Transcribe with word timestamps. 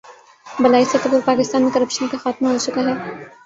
بالائی 0.47 0.85
سطح 0.85 1.09
پر 1.11 1.19
پاکستان 1.25 1.61
میں 1.63 1.71
کرپشن 1.73 2.07
کا 2.07 2.17
خاتمہ 2.17 2.47
ہو 2.49 2.57
چکا 2.59 2.81
ہے 2.81 2.93